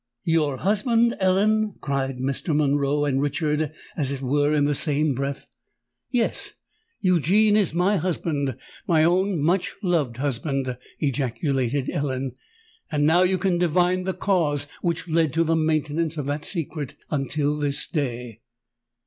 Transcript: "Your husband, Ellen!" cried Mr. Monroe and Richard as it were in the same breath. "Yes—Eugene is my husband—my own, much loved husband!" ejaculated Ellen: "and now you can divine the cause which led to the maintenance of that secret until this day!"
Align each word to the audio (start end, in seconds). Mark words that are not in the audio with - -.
"Your 0.25 0.57
husband, 0.57 1.15
Ellen!" 1.19 1.75
cried 1.79 2.17
Mr. 2.17 2.55
Monroe 2.55 3.05
and 3.05 3.21
Richard 3.21 3.71
as 3.95 4.11
it 4.11 4.19
were 4.19 4.51
in 4.51 4.65
the 4.65 4.73
same 4.73 5.13
breath. 5.13 5.45
"Yes—Eugene 6.09 7.55
is 7.55 7.75
my 7.75 7.97
husband—my 7.97 9.03
own, 9.03 9.39
much 9.43 9.75
loved 9.83 10.17
husband!" 10.17 10.75
ejaculated 10.97 11.87
Ellen: 11.91 12.31
"and 12.91 13.05
now 13.05 13.21
you 13.21 13.37
can 13.37 13.59
divine 13.59 14.05
the 14.05 14.15
cause 14.15 14.65
which 14.81 15.07
led 15.07 15.33
to 15.33 15.43
the 15.43 15.55
maintenance 15.55 16.17
of 16.17 16.25
that 16.25 16.45
secret 16.45 16.95
until 17.11 17.55
this 17.57 17.87
day!" 17.87 18.41